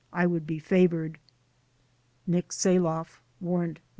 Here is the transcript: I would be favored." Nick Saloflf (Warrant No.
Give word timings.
I 0.13 0.25
would 0.25 0.47
be 0.47 0.57
favored." 0.57 1.19
Nick 2.25 2.49
Saloflf 2.49 3.19
(Warrant 3.39 3.75
No. 3.77 3.81